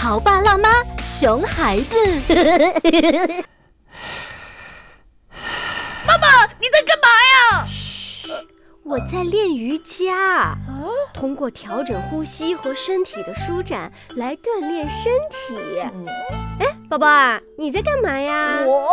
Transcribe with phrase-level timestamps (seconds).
[0.00, 0.68] 潮爸辣妈，
[1.04, 1.96] 熊孩子。
[6.06, 7.66] 妈妈，你在干嘛呀？
[8.84, 10.56] 我在练瑜伽，
[11.12, 15.80] 通过调整呼吸和身体的舒展来锻炼身体。
[16.60, 18.60] 哎，宝宝啊，你在干嘛呀？
[18.64, 18.86] 我，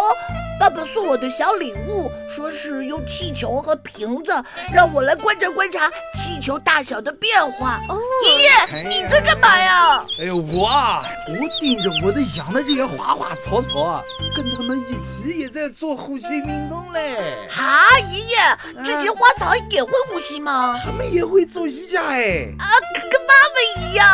[0.60, 4.34] 爸爸送我的小礼物，说是用气球和瓶子，
[4.74, 7.80] 让我来观察观察气球大小的变化。
[8.26, 10.06] 爷爷，你在干嘛呀？
[10.20, 14.02] 哎呦，我啊，我盯着我的养的这些花花草草啊，
[14.36, 17.48] 跟他们一起也在做呼吸运动嘞。
[17.58, 20.80] 啊，爷爷，这些花草也会呼吸吗？
[20.84, 22.48] 他们也会做瑜伽哎。
[22.59, 22.66] 啊，
[23.09, 24.08] 跟爸爸一样。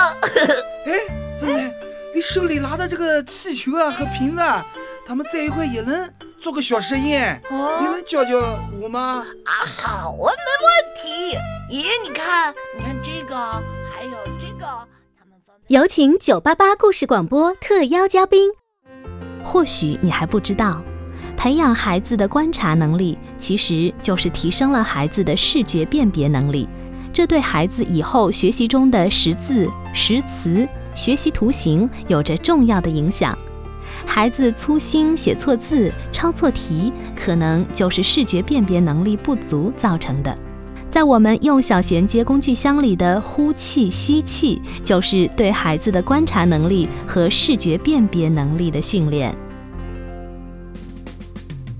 [0.86, 1.74] 哎，真的。
[2.14, 4.66] 你手里拿的这个气球啊和瓶子，啊
[5.08, 6.10] 他们在一块也能
[6.42, 8.38] 做个小实验，你能教教
[8.82, 9.26] 我吗？
[9.46, 11.38] 啊，好啊，没问题。
[11.70, 13.62] 爷爷，你看，你看这个，还
[15.68, 18.50] 有，请九八八故事广播特邀嘉宾。
[19.44, 20.82] 或许你还不知道，
[21.36, 26.68] 培养孩子的观察能力，其实就是提升了孩子的视觉辨别能力，
[27.12, 30.68] 这对孩子以后学习中的识字、识词。
[30.94, 33.36] 学习图形有着重要的影响，
[34.06, 40.38] 孩子粗心写错字、抄错题，可能就是视觉辨别能力不足造成的。
[40.92, 49.34] 在我们用小衔接工具箱里的呼气、吸气，就是对孩子的观察能力和视觉辨别能力的训练。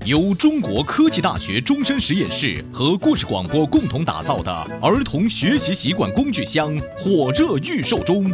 [0.06, 8.24] 由中国科技大学终身实验室和故事广播共同打造的儿童学习习惯工具箱火热预售中。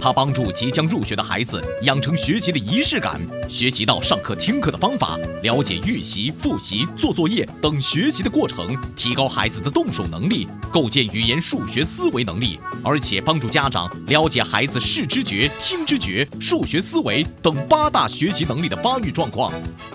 [0.00, 19.52] 它帮助即将入学的孩子养成学习的仪式感，学习到上课听课的方法，了解预习、复习、做作业等学习的过程，提高孩子的动手能力，构建语言、数学思维能力，而且帮助家长了解孩子视知觉、听知觉、数学思维等八大学习能力的发育状况。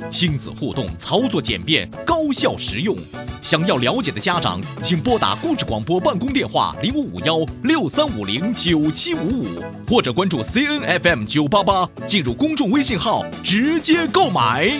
[0.09, 2.95] 亲子互动，操作简便，高效实用。
[3.41, 9.47] 想要了解的家长，请拨打故事广播办公电话零五五幺六三五零九七五五，
[9.93, 14.71] 或者关注 C N F M 九八八，进入公众微信号直接购买。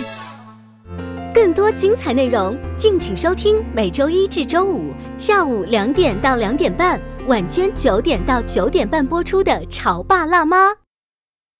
[1.32, 10.70] 更多精彩内容，敬请收听每周一至周五下午两点到两点半，晚间九点到九点半播出的《潮爸辣妈》。